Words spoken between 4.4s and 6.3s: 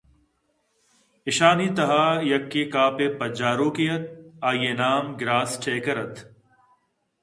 آئی ءِ نام گراسٹکیرGerstackerاَت